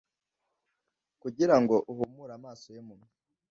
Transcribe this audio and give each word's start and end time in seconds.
kugira 1.21 1.55
ngo 1.61 1.75
uhumure 1.91 2.31
amaso 2.39 2.65
y’impumyi, 2.75 3.07